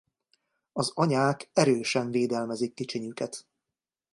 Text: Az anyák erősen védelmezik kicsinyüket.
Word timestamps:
Az 0.71 0.91
anyák 0.95 1.49
erősen 1.53 2.11
védelmezik 2.11 2.73
kicsinyüket. 2.73 3.45